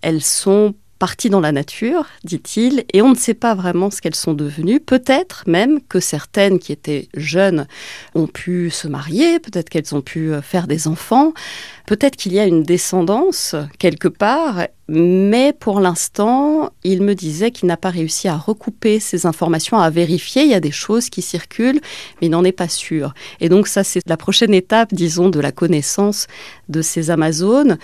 Elles 0.00 0.22
sont 0.22 0.74
parties 1.04 1.28
dans 1.28 1.42
la 1.42 1.52
nature, 1.52 2.06
dit-il, 2.24 2.86
et 2.94 3.02
on 3.02 3.10
ne 3.10 3.14
sait 3.14 3.34
pas 3.34 3.54
vraiment 3.54 3.90
ce 3.90 4.00
qu'elles 4.00 4.14
sont 4.14 4.32
devenues. 4.32 4.80
Peut-être 4.80 5.44
même 5.46 5.82
que 5.82 6.00
certaines 6.00 6.58
qui 6.58 6.72
étaient 6.72 7.10
jeunes 7.12 7.66
ont 8.14 8.26
pu 8.26 8.70
se 8.70 8.88
marier, 8.88 9.38
peut-être 9.38 9.68
qu'elles 9.68 9.94
ont 9.94 10.00
pu 10.00 10.32
euh, 10.32 10.40
faire 10.40 10.66
des 10.66 10.88
enfants, 10.88 11.34
peut-être 11.84 12.16
qu'il 12.16 12.32
y 12.32 12.38
a 12.38 12.46
une 12.46 12.62
descendance 12.62 13.54
quelque 13.78 14.08
part, 14.08 14.62
mais 14.88 15.52
pour 15.52 15.78
l'instant, 15.78 16.70
il 16.84 17.02
me 17.02 17.14
disait 17.14 17.50
qu'il 17.50 17.68
n'a 17.68 17.76
pas 17.76 17.90
réussi 17.90 18.26
à 18.26 18.38
recouper 18.38 18.98
ces 18.98 19.26
informations, 19.26 19.78
à 19.78 19.90
vérifier. 19.90 20.44
Il 20.44 20.50
y 20.50 20.54
a 20.54 20.60
des 20.60 20.70
choses 20.70 21.10
qui 21.10 21.20
circulent, 21.20 21.82
mais 22.22 22.28
il 22.28 22.30
n'en 22.30 22.44
est 22.44 22.52
pas 22.52 22.68
sûr. 22.68 23.12
Et 23.40 23.50
donc 23.50 23.68
ça, 23.68 23.84
c'est 23.84 24.00
la 24.06 24.16
prochaine 24.16 24.54
étape, 24.54 24.94
disons, 24.94 25.28
de 25.28 25.40
la 25.40 25.52
connaissance 25.52 26.28
de 26.70 26.80
ces 26.80 27.10
Amazones. 27.10 27.76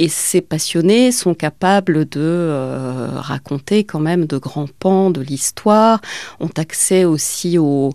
Et 0.00 0.08
ces 0.08 0.40
passionnés 0.40 1.10
sont 1.10 1.34
capables 1.34 2.08
de 2.08 2.20
euh, 2.20 3.08
raconter 3.16 3.82
quand 3.82 3.98
même 3.98 4.26
de 4.26 4.38
grands 4.38 4.68
pans 4.78 5.10
de 5.10 5.20
l'histoire, 5.20 6.00
ont 6.38 6.52
accès 6.56 7.04
aussi 7.04 7.58
au, 7.58 7.92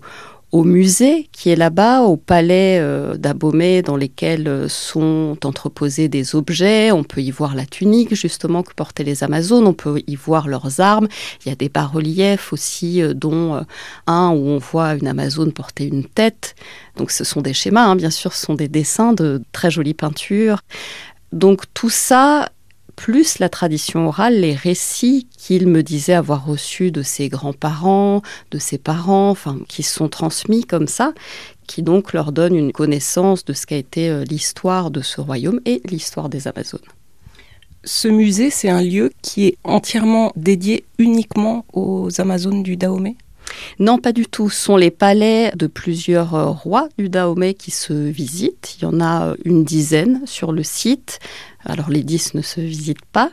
musée 0.52 1.30
qui 1.32 1.48
est 1.48 1.56
là-bas, 1.56 2.02
au 2.02 2.16
palais 2.16 2.78
euh, 2.78 3.16
d'Abomey 3.16 3.80
dans 3.80 3.96
lesquels 3.96 4.46
euh, 4.46 4.68
sont 4.68 5.38
entreposés 5.44 6.08
des 6.08 6.36
objets. 6.36 6.92
On 6.92 7.04
peut 7.04 7.22
y 7.22 7.30
voir 7.30 7.54
la 7.54 7.64
tunique 7.64 8.14
justement 8.14 8.62
que 8.62 8.74
portaient 8.74 9.02
les 9.02 9.24
Amazones, 9.24 9.66
on 9.66 9.72
peut 9.72 10.02
y 10.06 10.14
voir 10.14 10.46
leurs 10.46 10.80
armes. 10.80 11.08
Il 11.44 11.48
y 11.48 11.52
a 11.52 11.56
des 11.56 11.70
bas-reliefs 11.70 12.52
aussi, 12.52 13.02
dont 13.14 13.64
un 14.06 14.28
où 14.28 14.46
on 14.46 14.58
voit 14.58 14.94
une 14.94 15.08
Amazone 15.08 15.52
porter 15.52 15.86
une 15.86 16.04
tête. 16.04 16.54
Donc 16.98 17.10
ce 17.10 17.24
sont 17.24 17.40
des 17.40 17.54
schémas, 17.54 17.86
hein, 17.86 17.96
bien 17.96 18.10
sûr, 18.10 18.34
ce 18.34 18.44
sont 18.44 18.54
des 18.54 18.68
dessins 18.68 19.14
de 19.14 19.42
très 19.52 19.70
jolies 19.70 19.94
peintures. 19.94 20.60
Donc 21.34 21.64
tout 21.74 21.90
ça, 21.90 22.48
plus 22.94 23.40
la 23.40 23.48
tradition 23.48 24.06
orale, 24.06 24.40
les 24.40 24.54
récits 24.54 25.26
qu'il 25.36 25.66
me 25.66 25.82
disait 25.82 26.14
avoir 26.14 26.46
reçus 26.46 26.92
de 26.92 27.02
ses 27.02 27.28
grands-parents, 27.28 28.22
de 28.52 28.58
ses 28.58 28.78
parents, 28.78 29.30
enfin, 29.30 29.58
qui 29.68 29.82
sont 29.82 30.08
transmis 30.08 30.64
comme 30.64 30.86
ça, 30.86 31.12
qui 31.66 31.82
donc 31.82 32.12
leur 32.12 32.30
donnent 32.30 32.54
une 32.54 32.70
connaissance 32.70 33.44
de 33.44 33.52
ce 33.52 33.66
qu'a 33.66 33.76
été 33.76 34.08
euh, 34.08 34.22
l'histoire 34.22 34.92
de 34.92 35.00
ce 35.02 35.20
royaume 35.20 35.60
et 35.66 35.82
l'histoire 35.86 36.28
des 36.28 36.46
Amazones. 36.46 36.80
Ce 37.82 38.06
musée, 38.06 38.50
c'est 38.50 38.70
un 38.70 38.80
lieu 38.80 39.10
qui 39.20 39.46
est 39.46 39.56
entièrement 39.64 40.32
dédié 40.36 40.84
uniquement 40.98 41.66
aux 41.72 42.20
Amazones 42.20 42.62
du 42.62 42.76
Dahomey? 42.76 43.16
Non, 43.78 43.98
pas 43.98 44.12
du 44.12 44.26
tout. 44.26 44.50
Ce 44.50 44.64
sont 44.64 44.76
les 44.76 44.90
palais 44.90 45.50
de 45.54 45.66
plusieurs 45.66 46.34
euh, 46.34 46.50
rois 46.50 46.88
du 46.98 47.08
Dahomey 47.08 47.54
qui 47.54 47.70
se 47.70 47.92
visitent. 47.92 48.76
Il 48.78 48.82
y 48.82 48.86
en 48.86 49.00
a 49.00 49.28
euh, 49.28 49.36
une 49.44 49.64
dizaine 49.64 50.22
sur 50.26 50.52
le 50.52 50.62
site. 50.62 51.18
Alors 51.64 51.90
les 51.90 52.02
dix 52.02 52.34
ne 52.34 52.42
se 52.42 52.60
visitent 52.60 53.04
pas. 53.06 53.30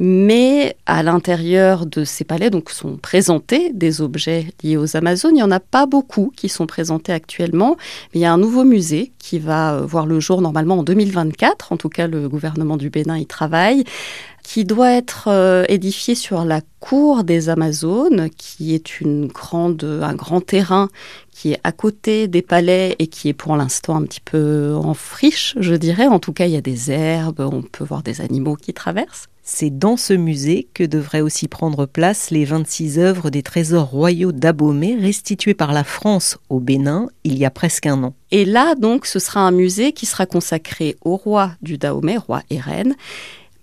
Mais 0.00 0.76
à 0.86 1.02
l'intérieur 1.02 1.86
de 1.86 2.04
ces 2.04 2.24
palais, 2.24 2.50
donc, 2.50 2.70
sont 2.70 2.96
présentés 2.96 3.72
des 3.72 4.00
objets 4.00 4.46
liés 4.62 4.76
aux 4.76 4.96
Amazones. 4.96 5.32
Il 5.32 5.38
n'y 5.38 5.42
en 5.42 5.50
a 5.50 5.60
pas 5.60 5.86
beaucoup 5.86 6.32
qui 6.36 6.48
sont 6.48 6.66
présentés 6.66 7.12
actuellement, 7.12 7.76
mais 8.12 8.20
il 8.20 8.22
y 8.22 8.26
a 8.26 8.32
un 8.32 8.38
nouveau 8.38 8.64
musée 8.64 9.12
qui 9.18 9.38
va 9.38 9.74
euh, 9.74 9.86
voir 9.86 10.06
le 10.06 10.20
jour 10.20 10.40
normalement 10.40 10.78
en 10.78 10.82
2024. 10.84 11.72
En 11.72 11.76
tout 11.76 11.88
cas, 11.88 12.06
le 12.06 12.28
gouvernement 12.28 12.76
du 12.76 12.90
Bénin 12.90 13.18
y 13.18 13.26
travaille 13.26 13.84
qui 14.44 14.64
doit 14.64 14.92
être 14.92 15.28
euh, 15.28 15.64
édifié 15.68 16.14
sur 16.14 16.42
la 16.42 16.62
cour 16.80 17.22
des 17.22 17.50
Amazones, 17.50 18.30
qui 18.30 18.74
est 18.74 19.02
une 19.02 19.26
grande, 19.26 19.84
un 20.02 20.14
grand 20.14 20.40
terrain 20.40 20.88
qui 21.30 21.52
est 21.52 21.60
à 21.64 21.72
côté 21.72 22.28
des 22.28 22.40
palais 22.40 22.96
et 22.98 23.08
qui 23.08 23.28
est 23.28 23.34
pour 23.34 23.56
l'instant 23.56 23.96
un 23.96 24.04
petit 24.04 24.22
peu 24.22 24.74
en 24.74 24.94
friche, 24.94 25.54
je 25.60 25.74
dirais. 25.74 26.06
En 26.06 26.18
tout 26.18 26.32
cas, 26.32 26.46
il 26.46 26.52
y 26.52 26.56
a 26.56 26.62
des 26.62 26.90
herbes, 26.90 27.40
on 27.40 27.60
peut 27.60 27.84
voir 27.84 28.02
des 28.02 28.22
animaux 28.22 28.56
qui 28.56 28.72
traversent. 28.72 29.28
C'est 29.50 29.70
dans 29.70 29.96
ce 29.96 30.12
musée 30.12 30.68
que 30.74 30.84
devraient 30.84 31.22
aussi 31.22 31.48
prendre 31.48 31.86
place 31.86 32.30
les 32.30 32.44
26 32.44 32.98
œuvres 32.98 33.30
des 33.30 33.42
trésors 33.42 33.88
royaux 33.88 34.30
d'Abomey 34.30 34.94
restituées 34.94 35.54
par 35.54 35.72
la 35.72 35.84
France 35.84 36.36
au 36.50 36.60
Bénin 36.60 37.08
il 37.24 37.38
y 37.38 37.46
a 37.46 37.50
presque 37.50 37.86
un 37.86 38.04
an. 38.04 38.14
Et 38.30 38.44
là, 38.44 38.74
donc, 38.74 39.06
ce 39.06 39.18
sera 39.18 39.40
un 39.40 39.50
musée 39.50 39.92
qui 39.92 40.04
sera 40.04 40.26
consacré 40.26 40.96
au 41.00 41.16
roi 41.16 41.52
du 41.62 41.78
Dahomey, 41.78 42.18
roi 42.18 42.42
et 42.50 42.60
reine, 42.60 42.94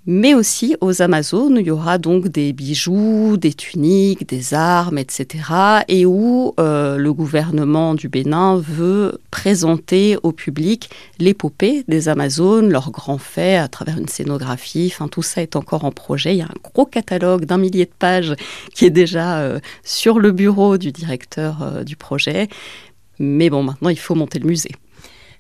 mais 0.06 0.34
aussi 0.34 0.76
aux 0.82 1.02
Amazones. 1.02 1.58
Il 1.60 1.68
y 1.68 1.72
aura 1.72 1.98
donc 1.98 2.28
des 2.28 2.54
bijoux, 2.54 3.38
des 3.38 3.54
tuniques, 3.54 4.28
des 4.28 4.54
armes, 4.54 4.98
etc. 4.98 5.44
Et 5.88 6.06
où 6.06 6.54
euh, 6.60 6.98
le 6.98 7.14
gouvernement 7.14 7.96
du 7.96 8.08
Bénin 8.08 8.58
veut 8.58 9.20
présenter 9.32 10.18
au 10.24 10.32
public 10.32 10.90
l'épopée 11.20 11.84
des 11.88 12.10
Amazones, 12.10 12.70
leurs 12.70 12.92
grands 12.92 13.18
faits 13.18 13.62
à 13.62 13.68
travers 13.68 13.98
une 13.98 14.08
scénographie. 14.08 14.92
Enfin, 14.94 15.08
tout 15.08 15.24
ça 15.24 15.42
est 15.42 15.56
encore 15.56 15.86
en 15.86 15.92
projet. 15.92 16.36
Il 16.36 16.40
y 16.40 16.42
a 16.42 16.46
un 16.46 16.62
gros 16.64 16.86
catalogue 16.86 17.46
d'un 17.46 17.58
millier 17.58 17.86
de 17.86 17.92
pages 17.98 18.36
qui 18.74 18.86
est 18.86 18.92
déjà 18.92 19.40
euh, 19.40 19.60
sur 19.84 20.20
le 20.20 20.32
bureau 20.32 20.78
du 20.78 20.92
directeur 20.92 21.62
euh, 21.62 21.84
du 21.84 21.96
projet. 21.96 22.48
Mais 23.18 23.50
bon, 23.50 23.64
maintenant, 23.64 23.90
il 23.90 24.00
faut 24.00 24.16
monter 24.16 24.40
le 24.40 24.48
musée. 24.48 24.72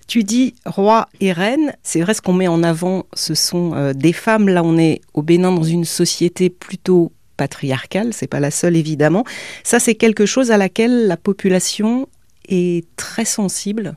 Tu 0.08 0.24
dis 0.24 0.54
roi 0.66 1.08
et 1.20 1.32
reine, 1.32 1.74
c'est 1.82 2.02
vrai 2.02 2.14
ce 2.14 2.22
qu'on 2.22 2.34
met 2.34 2.48
en 2.48 2.62
avant, 2.62 3.06
ce 3.14 3.34
sont 3.34 3.74
euh, 3.74 3.94
des 3.94 4.14
femmes. 4.14 4.50
Là, 4.50 4.64
on 4.64 4.78
est 4.78 5.02
au 5.14 5.24
Bénin 5.24 5.52
dans 5.52 5.64
une 5.64 5.86
société 5.86 6.50
plutôt 6.50 7.12
patriarcale, 7.38 8.14
c'est 8.14 8.28
pas 8.28 8.40
la 8.40 8.52
seule 8.52 8.76
évidemment. 8.76 9.26
Ça, 9.64 9.80
c'est 9.80 9.96
quelque 9.96 10.26
chose 10.26 10.52
à 10.52 10.58
laquelle 10.58 11.08
la 11.08 11.18
population 11.18 12.08
est 12.48 12.86
très 12.96 13.26
sensible. 13.26 13.96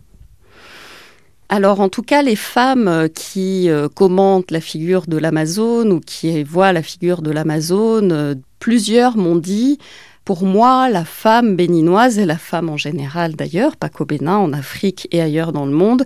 Alors 1.50 1.80
en 1.80 1.88
tout 1.88 2.02
cas, 2.02 2.22
les 2.22 2.36
femmes 2.36 2.88
euh, 2.88 3.08
qui 3.08 3.68
euh, 3.68 3.88
commentent 3.88 4.50
la 4.50 4.60
figure 4.60 5.06
de 5.06 5.18
l'Amazone 5.18 5.92
ou 5.92 6.00
qui 6.00 6.42
voient 6.42 6.72
la 6.72 6.82
figure 6.82 7.20
de 7.20 7.30
l'Amazone, 7.30 8.42
plusieurs 8.58 9.16
m'ont 9.16 9.36
dit 9.36 9.78
pour 10.28 10.44
moi, 10.44 10.90
la 10.90 11.06
femme 11.06 11.56
béninoise 11.56 12.18
et 12.18 12.26
la 12.26 12.36
femme 12.36 12.68
en 12.68 12.76
général 12.76 13.34
d'ailleurs, 13.34 13.78
pas 13.78 13.88
qu'au 13.88 14.04
Bénin, 14.04 14.36
en 14.36 14.52
Afrique 14.52 15.08
et 15.10 15.22
ailleurs 15.22 15.52
dans 15.54 15.64
le 15.64 15.72
monde, 15.72 16.04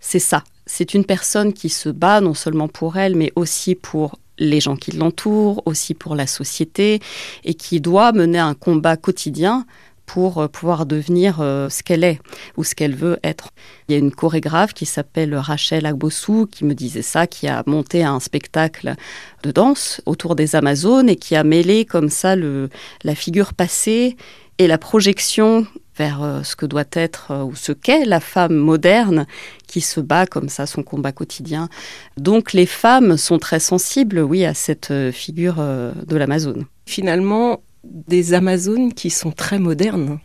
c'est 0.00 0.18
ça. 0.18 0.42
C'est 0.66 0.92
une 0.92 1.04
personne 1.04 1.52
qui 1.52 1.68
se 1.68 1.88
bat 1.88 2.20
non 2.20 2.34
seulement 2.34 2.66
pour 2.66 2.96
elle, 2.96 3.14
mais 3.14 3.30
aussi 3.36 3.76
pour 3.76 4.18
les 4.38 4.58
gens 4.58 4.74
qui 4.74 4.90
l'entourent, 4.90 5.62
aussi 5.66 5.94
pour 5.94 6.16
la 6.16 6.26
société, 6.26 6.98
et 7.44 7.54
qui 7.54 7.80
doit 7.80 8.10
mener 8.10 8.40
un 8.40 8.54
combat 8.54 8.96
quotidien 8.96 9.64
pour 10.12 10.38
euh, 10.38 10.48
pouvoir 10.48 10.86
devenir 10.86 11.40
euh, 11.40 11.68
ce 11.68 11.84
qu'elle 11.84 12.02
est 12.02 12.18
ou 12.56 12.64
ce 12.64 12.74
qu'elle 12.74 12.96
veut 12.96 13.20
être. 13.22 13.50
Il 13.88 13.92
y 13.92 13.94
a 13.94 13.98
une 13.98 14.10
chorégraphe 14.10 14.74
qui 14.74 14.84
s'appelle 14.84 15.36
Rachel 15.36 15.86
Agbossou 15.86 16.46
qui 16.50 16.64
me 16.64 16.74
disait 16.74 17.02
ça, 17.02 17.28
qui 17.28 17.46
a 17.46 17.62
monté 17.66 18.02
un 18.02 18.18
spectacle 18.18 18.96
de 19.44 19.52
danse 19.52 20.00
autour 20.06 20.34
des 20.34 20.56
Amazones 20.56 21.08
et 21.08 21.14
qui 21.14 21.36
a 21.36 21.44
mêlé 21.44 21.84
comme 21.84 22.08
ça 22.08 22.34
la 22.34 23.14
figure 23.14 23.54
passée 23.54 24.16
et 24.58 24.66
la 24.66 24.78
projection 24.78 25.64
vers 25.96 26.24
euh, 26.24 26.42
ce 26.42 26.56
que 26.56 26.66
doit 26.66 26.90
être 26.92 27.44
ou 27.44 27.54
ce 27.54 27.70
qu'est 27.70 28.04
la 28.04 28.18
femme 28.18 28.56
moderne 28.56 29.26
qui 29.68 29.80
se 29.80 30.00
bat 30.00 30.26
comme 30.26 30.48
ça 30.48 30.66
son 30.66 30.82
combat 30.82 31.12
quotidien. 31.12 31.68
Donc 32.16 32.52
les 32.52 32.66
femmes 32.66 33.16
sont 33.16 33.38
très 33.38 33.60
sensibles, 33.60 34.18
oui, 34.18 34.44
à 34.44 34.54
cette 34.54 34.92
figure 35.12 35.56
de 35.56 36.16
l'Amazone. 36.16 36.64
Finalement, 36.84 37.60
des 37.84 38.34
Amazones 38.34 38.92
qui 38.92 39.10
sont 39.10 39.32
très 39.32 39.58
modernes. 39.58 40.18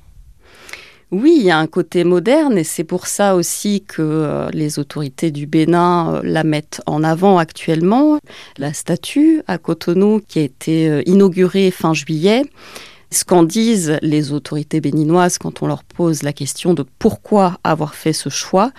Oui, 1.12 1.36
il 1.38 1.46
y 1.46 1.52
a 1.52 1.60
un 1.60 1.68
côté 1.68 2.04
moderne 2.04 2.58
et 2.58 2.64
c'est 2.64 2.84
pour 2.84 3.06
ça 3.06 3.36
aussi 3.36 3.84
que 3.88 4.02
euh, 4.02 4.50
les 4.52 4.80
autorités 4.80 5.30
du 5.30 5.46
Bénin 5.46 6.16
euh, 6.16 6.22
la 6.24 6.44
mettent 6.44 6.82
en 6.88 7.04
avant 7.04 7.38
actuellement. 7.38 8.20
La 8.58 8.74
statue 8.74 9.42
à 9.48 9.60
Cotonou 9.60 10.20
qui 10.28 10.40
a 10.40 10.42
été 10.42 10.90
euh, 10.90 11.04
inaugurée 11.06 11.70
fin 11.70 11.94
juillet. 11.94 12.44
Ce 13.12 13.24
qu'en 13.24 13.44
disent 13.44 14.00
les 14.02 14.34
autorités 14.34 14.82
béninoises 14.82 15.38
quand 15.38 15.62
on 15.62 15.68
leur 15.68 15.84
pose 15.84 16.24
la 16.24 16.34
question 16.34 16.74
de 16.74 16.84
pourquoi 16.98 17.60
avoir 17.64 17.94
fait 17.94 18.12
ce 18.12 18.30
choix, 18.30 18.72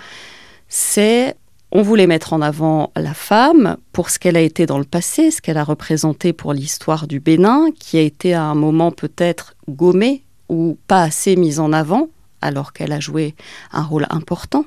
c'est 0.69 1.37
on 1.77 1.83
voulait 1.83 2.07
mettre 2.07 2.33
en 2.33 2.41
avant 2.41 2.91
la 2.97 3.13
femme 3.13 3.77
pour 3.93 4.09
ce 4.09 4.19
qu'elle 4.19 4.39
a 4.39 4.41
été 4.41 4.65
dans 4.65 4.79
le 4.79 4.85
passé, 4.85 5.31
ce 5.31 5.43
qu'elle 5.43 5.59
a 5.59 5.63
représenté 5.63 6.33
pour 6.33 6.55
l'histoire 6.55 7.07
du 7.07 7.21
Bénin, 7.21 7.67
qui 7.79 7.99
a 7.99 8.01
été 8.01 8.33
à 8.33 8.45
un 8.45 8.55
moment 8.55 8.93
peut-être 8.93 9.57
gommée 9.69 10.23
ou 10.49 10.79
pas 10.89 11.03
assez 11.03 11.37
mise 11.37 11.61
en 11.61 11.75
avant, 11.75 12.09
alors 12.41 12.73
qu'elle 12.73 12.93
a 12.93 12.99
joué 12.99 13.35
un 13.73 13.83
rôle 13.83 14.07
important. 14.09 14.65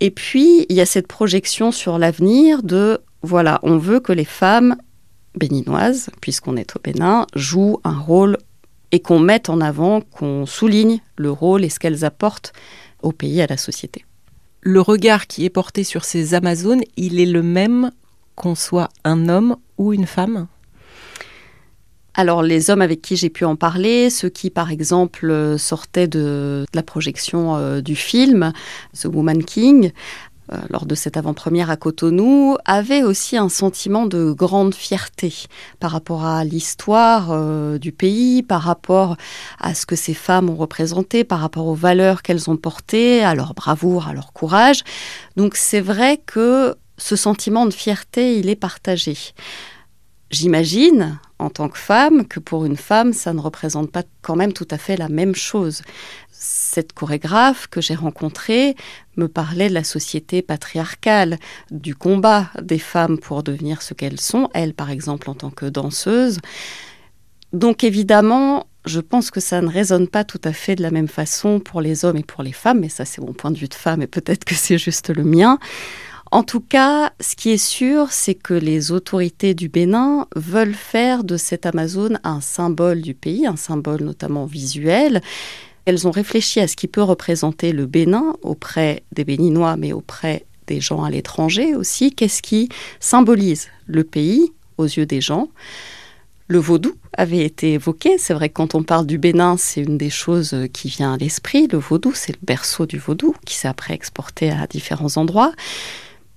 Et 0.00 0.12
puis, 0.12 0.64
il 0.68 0.76
y 0.76 0.80
a 0.80 0.86
cette 0.86 1.08
projection 1.08 1.72
sur 1.72 1.98
l'avenir 1.98 2.62
de, 2.62 3.00
voilà, 3.22 3.58
on 3.64 3.76
veut 3.76 3.98
que 3.98 4.12
les 4.12 4.24
femmes 4.24 4.76
béninoises, 5.34 6.10
puisqu'on 6.20 6.56
est 6.56 6.76
au 6.76 6.78
Bénin, 6.78 7.26
jouent 7.34 7.80
un 7.82 7.98
rôle 7.98 8.38
et 8.92 9.00
qu'on 9.00 9.18
mette 9.18 9.50
en 9.50 9.60
avant, 9.60 10.02
qu'on 10.02 10.46
souligne 10.46 11.00
le 11.16 11.32
rôle 11.32 11.64
et 11.64 11.68
ce 11.68 11.80
qu'elles 11.80 12.04
apportent 12.04 12.52
au 13.02 13.10
pays, 13.10 13.42
à 13.42 13.48
la 13.48 13.56
société 13.56 14.04
le 14.66 14.80
regard 14.80 15.28
qui 15.28 15.44
est 15.44 15.50
porté 15.50 15.84
sur 15.84 16.04
ces 16.04 16.34
Amazones, 16.34 16.82
il 16.96 17.20
est 17.20 17.26
le 17.26 17.40
même 17.40 17.92
qu'on 18.34 18.56
soit 18.56 18.88
un 19.04 19.28
homme 19.28 19.56
ou 19.78 19.92
une 19.92 20.06
femme? 20.06 20.48
Alors 22.14 22.42
les 22.42 22.68
hommes 22.68 22.82
avec 22.82 23.00
qui 23.00 23.14
j'ai 23.14 23.30
pu 23.30 23.44
en 23.44 23.54
parler, 23.54 24.10
ceux 24.10 24.28
qui 24.28 24.50
par 24.50 24.72
exemple 24.72 25.56
sortaient 25.56 26.08
de, 26.08 26.66
la 26.74 26.82
projection 26.82 27.54
euh, 27.54 27.80
du 27.80 27.94
film 27.94 28.52
The 28.98 29.04
Woman 29.04 29.44
King, 29.44 29.86
euh, 29.86 29.90
lors 30.70 30.86
de 30.86 30.94
cette 30.94 31.16
avant-première 31.16 31.70
à 31.70 31.76
Cotonou, 31.76 32.56
avait 32.64 33.02
aussi 33.02 33.36
un 33.36 33.48
sentiment 33.48 34.06
de 34.06 34.32
grande 34.32 34.74
fierté 34.74 35.34
par 35.80 35.90
rapport 35.90 36.24
à 36.24 36.44
l'histoire 36.44 37.28
euh, 37.30 37.78
du 37.78 37.92
pays, 37.92 38.42
par 38.42 38.62
rapport 38.62 39.16
à 39.58 39.74
ce 39.74 39.86
que 39.86 39.96
ces 39.96 40.14
femmes 40.14 40.48
ont 40.50 40.56
représenté, 40.56 41.24
par 41.24 41.40
rapport 41.40 41.66
aux 41.66 41.74
valeurs 41.74 42.22
qu'elles 42.22 42.50
ont 42.50 42.56
portées, 42.56 43.24
à 43.24 43.34
leur 43.34 43.54
bravoure, 43.54 44.08
à 44.08 44.14
leur 44.14 44.32
courage. 44.32 44.82
Donc 45.36 45.56
c'est 45.56 45.80
vrai 45.80 46.20
que 46.24 46.76
ce 46.98 47.16
sentiment 47.16 47.66
de 47.66 47.72
fierté, 47.72 48.38
il 48.38 48.48
est 48.48 48.56
partagé. 48.56 49.16
J'imagine, 50.30 51.20
en 51.38 51.50
tant 51.50 51.68
que 51.68 51.78
femme, 51.78 52.26
que 52.26 52.40
pour 52.40 52.64
une 52.64 52.76
femme, 52.76 53.12
ça 53.12 53.32
ne 53.32 53.40
représente 53.40 53.92
pas 53.92 54.02
quand 54.22 54.34
même 54.34 54.52
tout 54.52 54.66
à 54.70 54.78
fait 54.78 54.96
la 54.96 55.08
même 55.08 55.34
chose 55.34 55.82
cette 56.38 56.92
chorégraphe 56.92 57.66
que 57.68 57.80
j'ai 57.80 57.94
rencontrée 57.94 58.76
me 59.16 59.28
parlait 59.28 59.68
de 59.68 59.74
la 59.74 59.84
société 59.84 60.42
patriarcale, 60.42 61.38
du 61.70 61.94
combat 61.94 62.50
des 62.60 62.78
femmes 62.78 63.18
pour 63.18 63.42
devenir 63.42 63.82
ce 63.82 63.94
qu'elles 63.94 64.20
sont, 64.20 64.50
elle 64.54 64.74
par 64.74 64.90
exemple 64.90 65.30
en 65.30 65.34
tant 65.34 65.50
que 65.50 65.66
danseuse. 65.66 66.38
Donc 67.52 67.84
évidemment, 67.84 68.66
je 68.84 69.00
pense 69.00 69.30
que 69.30 69.40
ça 69.40 69.60
ne 69.62 69.68
résonne 69.68 70.08
pas 70.08 70.24
tout 70.24 70.40
à 70.44 70.52
fait 70.52 70.76
de 70.76 70.82
la 70.82 70.90
même 70.90 71.08
façon 71.08 71.60
pour 71.60 71.80
les 71.80 72.04
hommes 72.04 72.18
et 72.18 72.22
pour 72.22 72.42
les 72.42 72.52
femmes, 72.52 72.80
mais 72.80 72.88
ça 72.88 73.04
c'est 73.04 73.20
mon 73.20 73.32
point 73.32 73.50
de 73.50 73.58
vue 73.58 73.68
de 73.68 73.74
femme 73.74 74.02
et 74.02 74.06
peut-être 74.06 74.44
que 74.44 74.54
c'est 74.54 74.78
juste 74.78 75.10
le 75.10 75.24
mien. 75.24 75.58
En 76.32 76.42
tout 76.42 76.60
cas, 76.60 77.12
ce 77.20 77.36
qui 77.36 77.50
est 77.50 77.56
sûr, 77.56 78.10
c'est 78.10 78.34
que 78.34 78.52
les 78.52 78.90
autorités 78.90 79.54
du 79.54 79.68
Bénin 79.68 80.26
veulent 80.34 80.74
faire 80.74 81.22
de 81.22 81.36
cette 81.36 81.66
Amazone 81.66 82.18
un 82.24 82.40
symbole 82.40 83.00
du 83.00 83.14
pays, 83.14 83.46
un 83.46 83.56
symbole 83.56 84.02
notamment 84.02 84.44
visuel, 84.44 85.20
elles 85.86 86.06
ont 86.06 86.10
réfléchi 86.10 86.60
à 86.60 86.68
ce 86.68 86.76
qui 86.76 86.88
peut 86.88 87.02
représenter 87.02 87.72
le 87.72 87.86
Bénin 87.86 88.34
auprès 88.42 89.04
des 89.12 89.24
Béninois, 89.24 89.76
mais 89.76 89.92
auprès 89.92 90.44
des 90.66 90.80
gens 90.80 91.04
à 91.04 91.10
l'étranger 91.10 91.74
aussi. 91.74 92.12
Qu'est-ce 92.12 92.42
qui 92.42 92.68
symbolise 93.00 93.68
le 93.86 94.04
pays 94.04 94.52
aux 94.78 94.84
yeux 94.84 95.06
des 95.06 95.20
gens? 95.20 95.48
Le 96.48 96.58
vaudou 96.58 96.94
avait 97.12 97.44
été 97.44 97.72
évoqué. 97.72 98.18
C'est 98.18 98.34
vrai 98.34 98.48
que 98.48 98.54
quand 98.54 98.74
on 98.74 98.82
parle 98.82 99.06
du 99.06 99.18
Bénin, 99.18 99.56
c'est 99.56 99.80
une 99.80 99.96
des 99.96 100.10
choses 100.10 100.56
qui 100.72 100.88
vient 100.88 101.14
à 101.14 101.16
l'esprit. 101.16 101.68
Le 101.68 101.78
vaudou, 101.78 102.12
c'est 102.14 102.32
le 102.32 102.44
berceau 102.44 102.86
du 102.86 102.98
vaudou 102.98 103.34
qui 103.44 103.54
s'est 103.54 103.68
après 103.68 103.94
exporté 103.94 104.50
à 104.50 104.66
différents 104.66 105.16
endroits. 105.16 105.52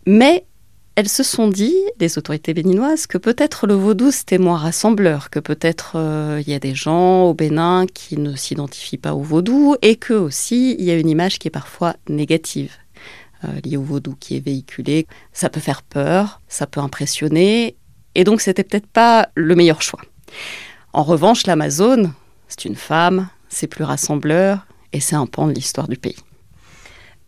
Mais 0.06 0.46
elles 1.00 1.08
se 1.08 1.24
sont 1.24 1.48
dit, 1.48 1.78
les 2.02 2.18
autorités 2.18 2.54
béninoises, 2.54 3.08
que 3.08 3.18
peut-être 3.18 3.68
le 3.68 3.74
vaudou 3.74 4.12
c'était 4.12 4.38
moins 4.38 4.58
rassembleur, 4.58 5.30
que 5.30 5.40
peut-être 5.40 5.94
euh, 5.96 6.44
il 6.46 6.52
y 6.52 6.54
a 6.54 6.60
des 6.60 6.76
gens 6.76 7.24
au 7.24 7.34
Bénin 7.34 7.86
qui 7.88 8.18
ne 8.18 8.36
s'identifient 8.36 8.98
pas 8.98 9.14
au 9.14 9.22
vaudou 9.22 9.78
et 9.82 9.96
que 9.96 10.14
aussi 10.14 10.76
il 10.78 10.84
y 10.84 10.92
a 10.92 10.98
une 10.98 11.08
image 11.08 11.40
qui 11.40 11.48
est 11.48 11.52
parfois 11.52 11.96
négative 12.10 12.74
euh, 13.46 13.48
liée 13.64 13.78
au 13.78 13.82
vaudou 13.82 14.14
qui 14.20 14.36
est 14.36 14.42
véhiculée. 14.42 15.08
Ça 15.32 15.50
peut 15.50 15.62
faire 15.62 15.84
peur, 15.84 16.42
ça 16.50 16.68
peut 16.68 16.82
impressionner 16.82 17.78
et 18.14 18.26
donc 18.26 18.42
c'était 18.42 18.66
peut-être 18.66 18.88
pas 18.88 19.30
le 19.36 19.56
meilleur 19.56 19.82
choix. 19.82 20.02
En 20.92 21.04
revanche, 21.04 21.48
l'Amazone, 21.48 22.12
c'est 22.50 22.66
une 22.66 22.76
femme, 22.76 23.30
c'est 23.48 23.68
plus 23.68 23.86
rassembleur 23.86 24.68
et 24.92 25.00
c'est 25.00 25.16
un 25.16 25.28
pan 25.28 25.48
de 25.48 25.54
l'histoire 25.54 25.88
du 25.88 25.96
pays. 25.96 26.18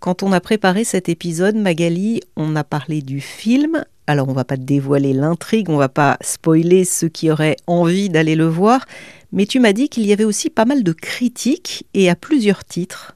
Quand 0.02 0.24
on 0.24 0.32
a 0.32 0.40
préparé 0.40 0.84
cet 0.84 1.10
épisode, 1.10 1.56
Magali, 1.56 2.22
on 2.36 2.56
a 2.56 2.64
parlé 2.64 3.04
du 3.04 3.22
film. 3.22 3.86
Alors 4.08 4.30
on 4.30 4.34
va 4.34 4.44
pas 4.44 4.58
dévoiler 4.58 5.14
l'intrigue, 5.14 5.70
on 5.70 5.78
va 5.78 5.90
pas 5.90 6.18
spoiler 6.22 6.86
ceux 6.86 7.08
qui 7.08 7.30
auraient 7.30 7.58
envie 7.68 8.10
d'aller 8.10 8.36
le 8.36 8.48
voir, 8.48 8.88
mais 9.32 9.46
tu 9.46 9.60
m'as 9.60 9.74
dit 9.74 9.90
qu'il 9.90 10.08
y 10.08 10.12
avait 10.12 10.24
aussi 10.24 10.50
pas 10.50 10.66
mal 10.66 10.82
de 10.82 10.92
critiques 10.92 11.86
et 11.94 12.10
à 12.10 12.16
plusieurs 12.16 12.66
titres. 12.66 13.16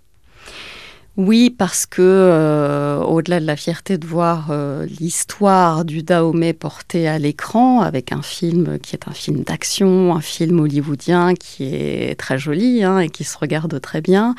Oui, 1.17 1.49
parce 1.49 1.85
que 1.85 2.01
euh, 2.01 2.99
au-delà 2.99 3.39
de 3.39 3.45
la 3.45 3.55
fierté 3.55 3.97
de 3.97 4.05
voir 4.05 4.47
euh, 4.49 4.85
l'histoire 4.99 5.85
du 5.85 6.03
Dahomey 6.03 6.51
portée 6.51 7.07
à 7.07 7.17
l'écran 7.17 7.79
avec 7.79 8.11
un 8.11 8.21
film 8.21 8.79
qui 8.79 8.97
est 8.97 9.07
un 9.07 9.13
film 9.13 9.43
d'action, 9.43 10.13
un 10.13 10.19
film 10.19 10.59
hollywoodien 10.59 11.33
qui 11.33 11.73
est 11.73 12.19
très 12.19 12.37
joli 12.37 12.83
hein, 12.83 12.99
et 12.99 13.07
qui 13.07 13.23
se 13.23 13.37
regarde 13.37 13.79
très 13.79 14.01
bien, 14.01 14.35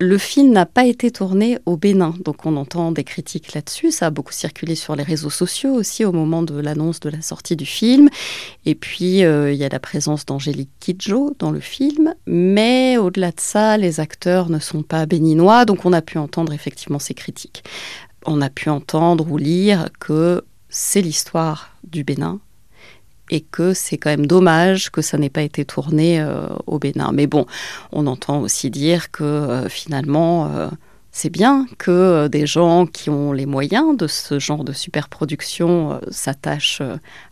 le 0.00 0.16
film 0.16 0.50
n'a 0.50 0.64
pas 0.64 0.86
été 0.86 1.10
tourné 1.10 1.58
au 1.66 1.76
Bénin, 1.76 2.14
donc 2.24 2.46
on 2.46 2.56
entend 2.56 2.90
des 2.90 3.04
critiques 3.04 3.52
là-dessus. 3.52 3.90
Ça 3.90 4.06
a 4.06 4.10
beaucoup 4.10 4.32
circulé 4.32 4.74
sur 4.74 4.96
les 4.96 5.02
réseaux 5.02 5.28
sociaux 5.28 5.74
aussi 5.74 6.06
au 6.06 6.12
moment 6.12 6.42
de 6.42 6.58
l'annonce 6.58 7.00
de 7.00 7.10
la 7.10 7.20
sortie 7.20 7.54
du 7.54 7.66
film. 7.66 8.08
Et 8.64 8.74
puis 8.74 9.24
euh, 9.24 9.52
il 9.52 9.58
y 9.58 9.64
a 9.64 9.68
la 9.68 9.78
présence 9.78 10.24
d'Angélique 10.24 10.70
Kidjo 10.80 11.34
dans 11.38 11.50
le 11.50 11.60
film, 11.60 12.14
mais 12.26 12.96
au-delà 12.96 13.30
de 13.30 13.40
ça, 13.40 13.76
les 13.76 14.00
acteurs 14.00 14.48
ne 14.48 14.58
sont 14.58 14.82
pas 14.82 15.04
béninois, 15.04 15.66
donc 15.66 15.84
on 15.84 15.92
a 15.92 16.00
pu 16.00 16.16
entendre 16.16 16.54
effectivement 16.54 16.98
ces 16.98 17.14
critiques. 17.14 17.62
On 18.24 18.40
a 18.40 18.48
pu 18.48 18.70
entendre 18.70 19.30
ou 19.30 19.36
lire 19.36 19.90
que 19.98 20.42
c'est 20.70 21.02
l'histoire 21.02 21.76
du 21.84 22.04
Bénin, 22.04 22.40
et 23.30 23.40
que 23.40 23.72
c'est 23.72 23.96
quand 23.96 24.10
même 24.10 24.26
dommage 24.26 24.90
que 24.90 25.00
ça 25.00 25.16
n'ait 25.16 25.30
pas 25.30 25.42
été 25.42 25.64
tourné 25.64 26.20
euh, 26.20 26.48
au 26.66 26.78
Bénin. 26.78 27.12
Mais 27.12 27.26
bon, 27.26 27.46
on 27.92 28.06
entend 28.06 28.40
aussi 28.40 28.70
dire 28.70 29.10
que 29.10 29.24
euh, 29.24 29.68
finalement, 29.68 30.50
euh, 30.52 30.68
c'est 31.12 31.30
bien 31.30 31.66
que 31.78 32.28
des 32.28 32.46
gens 32.46 32.86
qui 32.86 33.08
ont 33.08 33.32
les 33.32 33.46
moyens 33.46 33.96
de 33.96 34.06
ce 34.06 34.38
genre 34.38 34.64
de 34.64 34.72
superproduction 34.72 36.00
s'attachent 36.10 36.82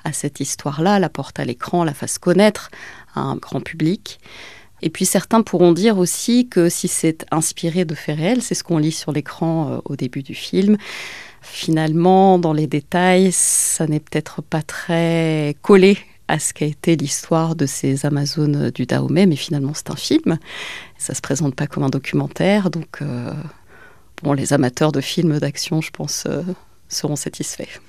à 0.05 0.13
cette 0.13 0.41
histoire-là, 0.41 0.99
la 0.99 1.09
portent 1.09 1.39
à 1.39 1.45
l'écran, 1.45 1.85
la 1.85 1.95
fassent 1.95 2.19
connaître 2.19 2.71
à 3.15 3.21
un 3.21 3.37
grand 3.37 3.61
public. 3.61 4.19
Et 4.83 4.91
puis 4.91 5.07
certains 5.07 5.43
pourront 5.43 5.73
dire 5.73 5.99
aussi 5.99 6.49
que 6.49 6.69
si 6.69 6.89
c'est 6.89 7.25
inspiré 7.31 7.85
de 7.85 7.95
faits 7.95 8.17
réels, 8.17 8.43
c'est 8.43 8.57
ce 8.57 8.65
qu'on 8.65 8.79
lit 8.79 8.93
sur 8.93 9.13
l'écran 9.13 9.81
au 9.85 9.95
début 9.95 10.25
du 10.25 10.35
film, 10.35 10.77
finalement, 11.43 12.39
dans 12.39 12.53
les 12.53 12.67
détails, 12.67 13.31
ça 13.33 13.87
n'est 13.87 14.01
peut-être 14.01 14.43
pas 14.43 14.63
très 14.63 15.57
collé 15.63 15.99
à 16.29 16.39
ce 16.39 16.53
qu'a 16.53 16.67
été 16.67 16.95
l'histoire 16.95 17.57
de 17.57 17.67
ces 17.67 18.05
Amazones 18.05 18.71
du 18.71 18.85
Dahomey, 18.85 19.27
mais 19.27 19.37
finalement 19.37 19.73
c'est 19.75 19.91
un 19.91 19.97
film. 19.97 20.39
Ça 20.99 21.15
se 21.15 21.23
présente 21.23 21.55
pas 21.55 21.67
comme 21.67 21.83
un 21.83 21.89
documentaire, 21.89 22.71
donc 22.71 22.99
euh, 23.01 23.33
bon, 24.23 24.35
les 24.35 24.53
amateurs 24.53 24.93
de 24.93 25.01
films 25.01 25.39
d'action, 25.39 25.81
je 25.81 25.91
pense, 25.91 26.25
euh, 26.27 26.43
seront 26.89 27.17
satisfaits. 27.17 27.81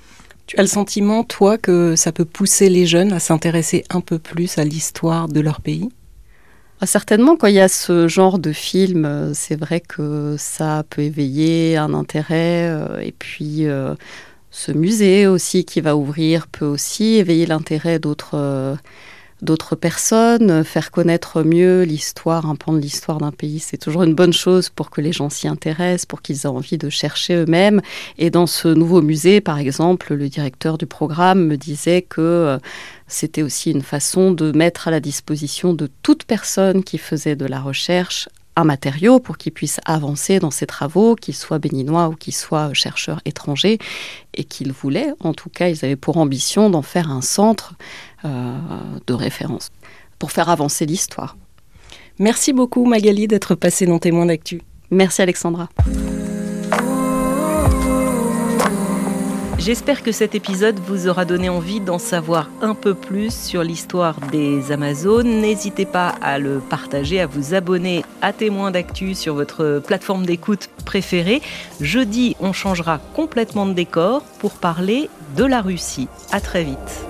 Tu 0.48 0.58
as 0.58 0.62
le 0.62 0.68
sentiment, 0.68 1.24
toi, 1.24 1.58
que 1.58 1.96
ça 1.96 2.12
peut 2.12 2.26
pousser 2.26 2.70
les 2.70 2.88
jeunes 2.88 3.14
à 3.14 3.20
s'intéresser 3.20 3.84
un 3.90 4.02
peu 4.02 4.18
plus 4.18 4.58
à 4.58 4.64
l'histoire 4.64 5.28
de 5.28 5.42
leur 5.42 5.62
pays? 5.62 5.90
Certainement, 6.86 7.36
quand 7.36 7.48
il 7.48 7.56
y 7.56 7.60
a 7.60 7.68
ce 7.68 8.08
genre 8.08 8.40
de 8.40 8.54
film, 8.54 9.04
euh, 9.06 9.34
c'est 9.34 9.58
vrai 9.58 9.82
que 9.82 10.36
ça 10.38 10.84
peut 10.90 11.02
éveiller 11.02 11.76
un 11.76 11.94
intérêt. 11.94 12.70
Euh, 12.70 13.00
et 13.00 13.12
puis, 13.12 13.68
euh, 13.68 13.96
ce 14.50 14.72
musée 14.72 15.28
aussi 15.28 15.66
qui 15.66 15.82
va 15.82 15.98
ouvrir 15.98 16.48
peut 16.48 16.66
aussi 16.66 17.16
éveiller 17.16 17.46
l'intérêt 17.46 18.00
d'autres 18.00 18.78
personnes, 19.76 20.64
faire 20.64 20.90
connaître 20.90 21.44
mieux 21.44 21.84
l'histoire, 21.84 22.46
un 22.50 22.56
pan 22.56 22.74
de 22.74 22.80
l'histoire 22.80 23.20
d'un 23.20 23.32
pays, 23.32 23.60
c'est 23.60 23.78
toujours 23.78 24.04
une 24.04 24.16
bonne 24.16 24.34
chose 24.34 24.70
pour 24.70 24.90
que 24.90 25.02
les 25.02 25.12
gens 25.12 25.30
s'y 25.30 25.48
intéressent, 25.48 26.06
pour 26.06 26.22
qu'ils 26.22 26.44
aient 26.44 26.48
envie 26.48 26.78
de 26.78 26.90
chercher 26.90 27.36
eux-mêmes. 27.36 27.82
Et 28.18 28.30
dans 28.32 28.48
ce 28.48 28.70
nouveau 28.70 29.02
musée, 29.02 29.40
par 29.40 29.60
exemple, 29.60 30.16
le 30.16 30.30
directeur 30.30 30.78
du 30.78 30.88
programme 30.88 31.46
me 31.46 31.58
disait 31.58 32.02
que 32.02 32.58
c'était 33.10 33.42
aussi 33.42 33.72
une 33.72 33.82
façon 33.82 34.32
de 34.32 34.52
mettre 34.52 34.88
à 34.88 34.92
la 34.92 35.00
disposition 35.00 35.74
de 35.74 35.90
toute 36.04 36.24
personne 36.24 36.84
qui 36.84 36.98
faisait 36.98 37.36
de 37.36 37.46
la 37.46 37.60
recherche 37.60 38.30
un 38.56 38.64
matériau 38.64 39.20
pour 39.20 39.38
qu'ils 39.38 39.54
puissent 39.54 39.80
avancer 39.86 40.40
dans 40.40 40.52
ses 40.52 40.66
travaux, 40.66 41.16
qu'ils 41.16 41.36
soient 41.36 41.60
béninois 41.60 42.10
ou 42.10 42.16
qu'ils 42.16 42.36
soient 42.36 42.74
chercheurs 42.74 43.22
étrangers, 43.26 43.80
et 44.34 44.44
qu'ils 44.44 44.72
voulaient, 44.72 45.14
en 45.22 45.34
tout 45.34 45.50
cas, 45.50 45.70
ils 45.70 45.86
avaient 45.86 45.96
pour 45.96 46.18
ambition 46.18 46.70
d'en 46.70 46.82
faire 46.82 47.10
un 47.10 47.22
centre 47.22 47.76
euh, 48.26 48.58
de 49.08 49.14
référence 49.14 49.72
pour 50.18 50.32
faire 50.32 50.50
avancer 50.50 50.86
l'histoire. 50.86 51.38
Merci 52.20 52.52
beaucoup 52.52 52.86
Magali 52.86 53.28
d'être 53.28 53.56
passée 53.56 53.86
dans 53.86 54.00
Témoins 54.00 54.26
d'actu. 54.26 54.62
Merci 54.92 55.22
Alexandra. 55.22 55.70
J'espère 59.60 60.04
que 60.04 60.14
cet 60.14 60.36
épisode 60.36 60.80
vous 60.80 61.10
aura 61.10 61.26
donné 61.26 61.50
envie 61.50 61.82
d'en 61.82 62.00
savoir 62.00 62.50
un 62.62 62.74
peu 62.74 62.94
plus 62.94 63.34
sur 63.36 63.62
l'histoire 63.62 64.16
des 64.32 64.72
Amazones. 64.72 65.42
N'hésitez 65.42 65.86
pas 65.86 66.16
à 66.22 66.40
le 66.40 66.60
partager, 66.60 67.20
à 67.20 67.28
vous 67.28 67.54
abonner 67.54 68.06
à 68.22 68.32
Témoins 68.32 68.72
d'actu 68.72 69.16
sur 69.16 69.36
votre 69.36 69.82
plateforme 69.86 70.26
d'écoute 70.26 70.70
préférée. 70.86 71.42
Jeudi, 71.82 72.38
on 72.40 72.54
changera 72.54 73.00
complètement 73.14 73.66
de 73.66 73.74
décor 73.74 74.24
pour 74.40 74.54
parler 74.54 75.10
de 75.36 75.44
la 75.44 75.62
Russie. 75.62 76.08
À 76.32 76.40
très 76.40 76.64
vite. 76.64 77.06